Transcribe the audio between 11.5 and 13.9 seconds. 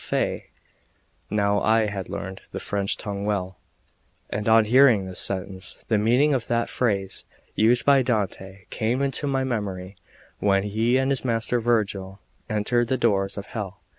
Virgil entered the doors of Hell.